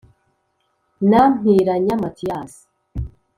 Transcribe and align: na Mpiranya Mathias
na 1.09 1.21
Mpiranya 1.33 1.93
Mathias 2.03 2.53